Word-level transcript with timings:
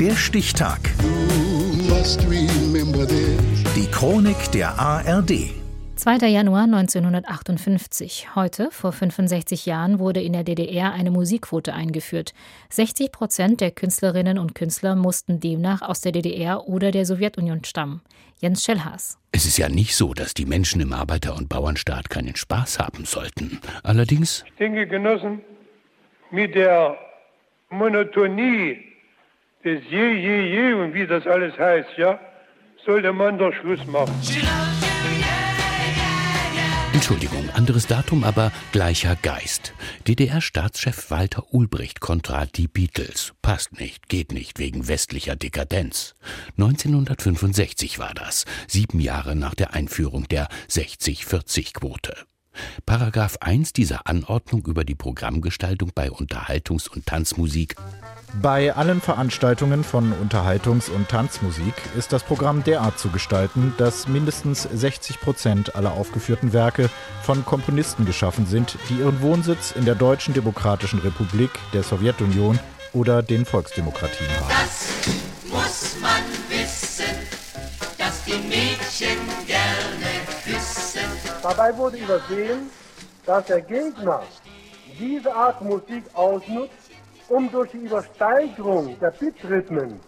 Der 0.00 0.14
Stichtag. 0.14 0.78
Die 3.74 3.90
Chronik 3.90 4.52
der 4.52 4.78
ARD. 4.78 5.50
2. 5.96 6.28
Januar 6.28 6.62
1958. 6.62 8.36
Heute, 8.36 8.68
vor 8.70 8.92
65 8.92 9.66
Jahren, 9.66 9.98
wurde 9.98 10.22
in 10.22 10.34
der 10.34 10.44
DDR 10.44 10.92
eine 10.92 11.10
Musikquote 11.10 11.74
eingeführt. 11.74 12.32
60 12.70 13.10
Prozent 13.10 13.60
der 13.60 13.72
Künstlerinnen 13.72 14.38
und 14.38 14.54
Künstler 14.54 14.94
mussten 14.94 15.40
demnach 15.40 15.82
aus 15.82 16.00
der 16.00 16.12
DDR 16.12 16.68
oder 16.68 16.92
der 16.92 17.04
Sowjetunion 17.04 17.64
stammen. 17.64 18.00
Jens 18.40 18.64
Schellhaas. 18.64 19.18
Es 19.32 19.46
ist 19.46 19.58
ja 19.58 19.68
nicht 19.68 19.96
so, 19.96 20.14
dass 20.14 20.32
die 20.32 20.46
Menschen 20.46 20.80
im 20.80 20.92
Arbeiter- 20.92 21.34
und 21.34 21.48
Bauernstaat 21.48 22.08
keinen 22.08 22.36
Spaß 22.36 22.78
haben 22.78 23.04
sollten. 23.04 23.58
Allerdings. 23.82 24.44
Ich 24.46 24.54
denke, 24.58 24.86
Genossen, 24.86 25.40
mit 26.30 26.54
der 26.54 26.96
Monotonie 27.70 28.87
des 29.68 29.82
Je, 29.90 30.14
Je, 30.26 30.36
Je 30.54 30.72
und 30.72 30.94
wie 30.94 31.06
das 31.06 31.26
alles 31.26 31.56
heißt, 31.58 31.98
ja, 31.98 32.18
sollte 32.86 33.12
man 33.12 33.38
doch 33.38 33.52
Schluss 33.60 33.84
machen. 33.86 34.14
Entschuldigung, 36.94 37.48
anderes 37.54 37.86
Datum, 37.86 38.24
aber 38.24 38.50
gleicher 38.72 39.14
Geist. 39.22 39.74
DDR-Staatschef 40.08 41.10
Walter 41.10 41.44
Ulbricht 41.52 42.00
kontra 42.00 42.46
die 42.46 42.66
Beatles. 42.66 43.34
Passt 43.42 43.78
nicht, 43.78 44.08
geht 44.08 44.32
nicht 44.32 44.58
wegen 44.58 44.88
westlicher 44.88 45.36
Dekadenz. 45.36 46.14
1965 46.56 47.98
war 47.98 48.14
das, 48.14 48.46
sieben 48.66 49.00
Jahre 49.00 49.36
nach 49.36 49.54
der 49.54 49.74
Einführung 49.74 50.26
der 50.28 50.48
60-40-Quote. 50.70 52.16
Paragraph 52.86 53.38
1 53.40 53.72
dieser 53.72 54.06
Anordnung 54.06 54.66
über 54.66 54.84
die 54.84 54.94
Programmgestaltung 54.94 55.92
bei 55.94 56.10
Unterhaltungs- 56.10 56.88
und 56.88 57.06
Tanzmusik. 57.06 57.76
Bei 58.42 58.74
allen 58.74 59.00
Veranstaltungen 59.00 59.84
von 59.84 60.12
Unterhaltungs- 60.12 60.90
und 60.90 61.08
Tanzmusik 61.08 61.74
ist 61.96 62.12
das 62.12 62.22
Programm 62.22 62.62
derart 62.62 62.98
zu 62.98 63.08
gestalten, 63.08 63.72
dass 63.78 64.06
mindestens 64.06 64.62
60 64.62 65.20
Prozent 65.20 65.74
aller 65.76 65.92
aufgeführten 65.92 66.52
Werke 66.52 66.90
von 67.22 67.44
Komponisten 67.44 68.04
geschaffen 68.04 68.46
sind, 68.46 68.76
die 68.90 68.98
ihren 68.98 69.22
Wohnsitz 69.22 69.72
in 69.72 69.86
der 69.86 69.94
Deutschen 69.94 70.34
Demokratischen 70.34 70.98
Republik, 70.98 71.50
der 71.72 71.82
Sowjetunion 71.82 72.58
oder 72.92 73.22
den 73.22 73.44
Volksdemokratien 73.44 74.28
haben. 74.40 74.48
Das 74.48 74.88
muss 75.50 75.96
man 76.00 76.22
wissen, 76.48 77.04
dass 77.96 78.24
die 78.24 78.32
Mädchen 78.46 79.16
küssen. 79.46 79.57
Dabei 81.48 81.74
wurde 81.78 81.96
übersehen, 81.96 82.68
dass 83.24 83.46
der 83.46 83.62
Gegner 83.62 84.22
diese 84.98 85.34
Art 85.34 85.62
Musik 85.62 86.04
ausnutzt, 86.12 86.90
um 87.30 87.50
durch 87.50 87.70
die 87.70 87.78
Übersteigerung 87.78 88.98
der 89.00 89.12
Bitrhythmen 89.12 89.98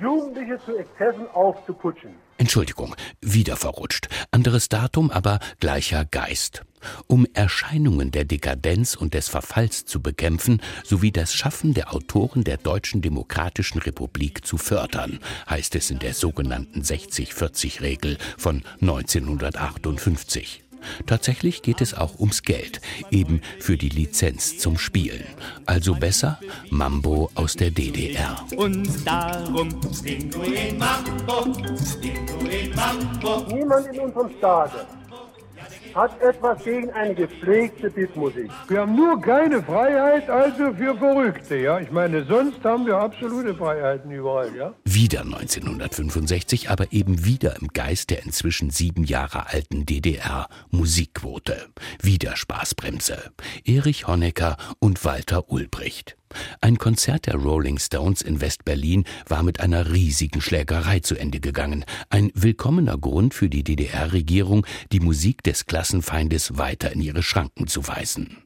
Jugendliche 0.00 0.60
zu 0.64 0.76
Exzessen 0.76 1.28
aufzuputschen. 1.32 2.14
Entschuldigung, 2.38 2.94
wieder 3.20 3.56
verrutscht. 3.56 4.08
Anderes 4.30 4.68
Datum, 4.68 5.10
aber 5.10 5.40
gleicher 5.58 6.04
Geist. 6.04 6.62
Um 7.06 7.26
Erscheinungen 7.34 8.10
der 8.10 8.24
Dekadenz 8.24 8.94
und 8.94 9.14
des 9.14 9.28
Verfalls 9.28 9.84
zu 9.84 10.00
bekämpfen, 10.00 10.60
sowie 10.84 11.12
das 11.12 11.34
Schaffen 11.34 11.74
der 11.74 11.94
Autoren 11.94 12.44
der 12.44 12.56
Deutschen 12.56 13.02
Demokratischen 13.02 13.80
Republik 13.80 14.46
zu 14.46 14.58
fördern, 14.58 15.18
heißt 15.48 15.74
es 15.76 15.90
in 15.90 15.98
der 15.98 16.14
sogenannten 16.14 16.82
60-40-Regel 16.82 18.18
von 18.36 18.62
1958. 18.80 20.62
Tatsächlich 21.06 21.62
geht 21.62 21.80
es 21.80 21.94
auch 21.94 22.18
ums 22.18 22.42
Geld, 22.42 22.80
eben 23.10 23.40
für 23.58 23.76
die 23.76 23.88
Lizenz 23.88 24.58
zum 24.58 24.78
Spielen. 24.78 25.24
Also 25.66 25.94
besser 25.94 26.38
Mambo 26.70 27.30
aus 27.34 27.54
der 27.54 27.70
DDR. 27.70 28.46
Und 28.56 28.88
darum 29.06 29.68
Mambo, 30.78 31.46
Mambo. 32.74 33.54
Niemand 33.54 33.86
in 33.92 34.00
unserem 34.00 34.30
Staate 34.38 34.99
hat 35.94 36.20
etwas 36.22 36.62
gegen 36.64 36.90
eine 36.90 37.14
gepflegte 37.14 37.90
Bitmusik. 37.90 38.50
Wir 38.68 38.80
haben 38.80 38.94
nur 38.94 39.20
keine 39.20 39.62
Freiheit, 39.62 40.28
also 40.28 40.72
für 40.74 40.96
Verrückte, 40.96 41.56
ja. 41.56 41.80
Ich 41.80 41.90
meine, 41.90 42.24
sonst 42.24 42.64
haben 42.64 42.86
wir 42.86 42.96
absolute 42.96 43.54
Freiheiten 43.54 44.10
überall, 44.10 44.54
ja. 44.54 44.74
Wieder 44.84 45.20
1965, 45.20 46.70
aber 46.70 46.92
eben 46.92 47.24
wieder 47.24 47.56
im 47.60 47.68
Geist 47.68 48.10
der 48.10 48.24
inzwischen 48.24 48.70
sieben 48.70 49.04
Jahre 49.04 49.48
alten 49.48 49.86
DDR 49.86 50.48
Musikquote. 50.70 51.68
Wieder 52.02 52.36
Spaßbremse. 52.36 53.32
Erich 53.64 54.06
Honecker 54.06 54.56
und 54.78 55.04
Walter 55.04 55.50
Ulbricht. 55.50 56.19
Ein 56.60 56.78
Konzert 56.78 57.26
der 57.26 57.36
Rolling 57.36 57.78
Stones 57.78 58.22
in 58.22 58.40
West-Berlin 58.40 59.04
war 59.26 59.42
mit 59.42 59.60
einer 59.60 59.92
riesigen 59.92 60.40
Schlägerei 60.40 61.00
zu 61.00 61.16
Ende 61.16 61.40
gegangen. 61.40 61.84
Ein 62.10 62.30
willkommener 62.34 62.98
Grund 62.98 63.34
für 63.34 63.48
die 63.48 63.64
DDR-Regierung, 63.64 64.66
die 64.92 65.00
Musik 65.00 65.42
des 65.42 65.66
Klassenfeindes 65.66 66.58
weiter 66.58 66.92
in 66.92 67.00
ihre 67.00 67.22
Schranken 67.22 67.66
zu 67.66 67.86
weisen. 67.88 68.36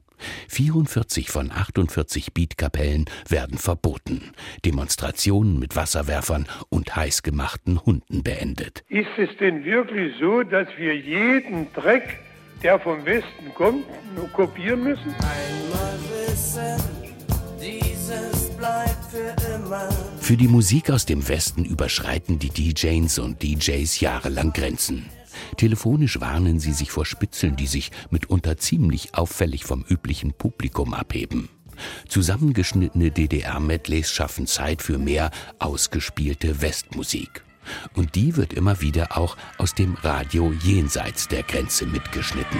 44 0.49 1.29
von 1.29 1.51
48 1.51 2.33
Beatkapellen 2.33 3.07
werden 3.29 3.59
verboten. 3.59 4.33
Demonstrationen 4.65 5.59
mit 5.59 5.77
Wasserwerfern 5.77 6.47
und 6.71 6.97
heißgemachten 6.97 7.85
Hunden 7.85 8.23
beendet. 8.23 8.85
Ist 8.89 9.09
es 9.19 9.37
denn 9.39 9.65
wirklich 9.65 10.15
so, 10.19 10.43
dass 10.43 10.69
wir 10.79 10.97
jeden 10.97 11.73
Dreck, 11.75 12.21
der 12.63 12.79
vom 12.79 13.05
Westen 13.05 13.53
kommt, 13.55 13.85
nur 14.15 14.29
kopieren 14.29 14.85
müssen? 14.85 15.15
Einmal 15.15 15.99
wissen, 16.29 17.04
für 20.21 20.37
die 20.37 20.49
Musik 20.49 20.91
aus 20.91 21.07
dem 21.07 21.29
Westen 21.29 21.65
überschreiten 21.65 22.39
die 22.39 22.51
DJs 22.51 23.19
und 23.19 23.43
DJs 23.43 24.01
jahrelang 24.01 24.53
Grenzen. 24.53 25.07
Telefonisch 25.57 26.21
warnen 26.21 26.61
sie 26.61 26.73
sich 26.73 26.91
vor 26.91 27.05
Spitzeln, 27.05 27.57
die 27.57 27.67
sich 27.67 27.91
mitunter 28.11 28.57
ziemlich 28.57 29.15
auffällig 29.15 29.65
vom 29.65 29.85
üblichen 29.89 30.33
Publikum 30.33 30.95
abheben. 30.95 31.49
Zusammengeschnittene 32.09 33.11
DDR-Medleys 33.11 34.11
schaffen 34.11 34.47
Zeit 34.47 34.83
für 34.83 34.99
mehr 34.99 35.31
ausgespielte 35.59 36.63
Westmusik. 36.63 37.45
Und 37.95 38.15
die 38.15 38.37
wird 38.37 38.53
immer 38.53 38.81
wieder 38.81 39.17
auch 39.17 39.37
aus 39.59 39.75
dem 39.75 39.95
Radio 39.95 40.53
jenseits 40.53 41.29
der 41.29 41.43
Grenze 41.43 41.87
mitgeschnitten. 41.87 42.59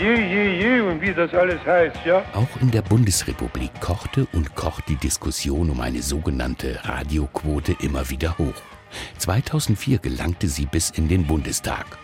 Je, 0.00 0.14
je, 0.14 0.62
je 0.62 0.80
und 0.80 1.02
wie 1.02 1.12
das 1.12 1.34
alles 1.34 1.60
heißt, 1.66 2.06
ja. 2.06 2.24
Auch 2.32 2.48
in 2.62 2.70
der 2.70 2.80
Bundesrepublik 2.80 3.70
kochte 3.82 4.26
und 4.32 4.54
kocht 4.54 4.88
die 4.88 4.96
Diskussion 4.96 5.68
um 5.68 5.82
eine 5.82 6.00
sogenannte 6.00 6.80
Radioquote 6.84 7.76
immer 7.80 8.08
wieder 8.08 8.38
hoch. 8.38 8.62
2004 9.18 9.98
gelangte 9.98 10.48
sie 10.48 10.64
bis 10.64 10.88
in 10.88 11.08
den 11.08 11.26
Bundestag. 11.26 11.98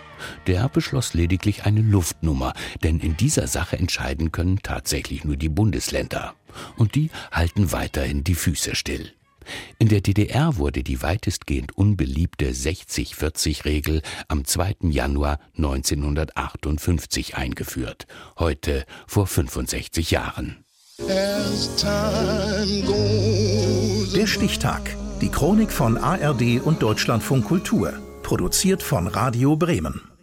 Der 0.47 0.69
beschloss 0.69 1.15
lediglich 1.15 1.65
eine 1.65 1.81
Luftnummer, 1.81 2.53
denn 2.83 3.01
in 3.01 3.17
dieser 3.17 3.47
Sache 3.47 3.79
entscheiden 3.79 4.31
können 4.31 4.59
tatsächlich 4.63 5.25
nur 5.25 5.37
die 5.37 5.49
Bundesländer. 5.49 6.35
Und 6.77 6.97
die 6.97 7.09
halten 7.33 7.73
weiterhin 7.73 8.25
die 8.25 8.35
Füße 8.35 8.75
still. 8.75 9.13
In 9.79 9.89
der 9.89 10.01
DDR 10.01 10.57
wurde 10.57 10.83
die 10.83 11.03
weitestgehend 11.03 11.77
unbeliebte 11.77 12.51
60-40-Regel 12.51 14.03
am 14.29 14.45
2. 14.45 14.77
Januar 14.83 15.39
1958 15.57 17.37
eingeführt, 17.37 18.07
heute 18.39 18.85
vor 19.07 19.27
65 19.27 20.11
Jahren. 20.11 20.65
Der 24.15 24.27
Stichtag. 24.27 24.97
Die 25.21 25.29
Chronik 25.29 25.71
von 25.73 25.99
ARD 25.99 26.61
und 26.63 26.83
Deutschlandfunk 26.83 27.45
Kultur. 27.45 27.93
Produziert 28.23 28.83
von 28.83 29.07
Radio 29.07 29.57
Bremen. 29.57 30.16